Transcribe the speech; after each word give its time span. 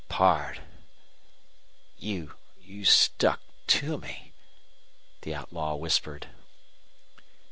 "Pard, 0.09 0.63
you 1.99 2.33
stuck 2.83 3.39
to 3.67 3.99
me!" 3.99 4.33
the 5.21 5.35
outlaw 5.35 5.75
whispered. 5.75 6.25